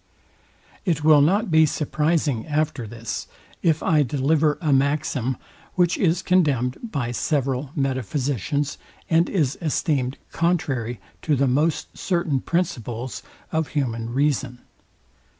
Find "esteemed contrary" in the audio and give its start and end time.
9.61-10.99